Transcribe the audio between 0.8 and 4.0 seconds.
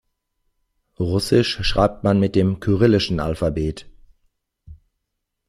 Russisch schreibt man mit dem kyrillischen Alphabet.